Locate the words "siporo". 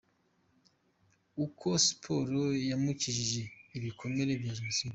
1.85-2.43